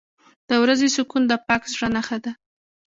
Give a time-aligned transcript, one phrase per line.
[0.49, 2.31] •د ورځې سکون د پاک زړه نښه ده.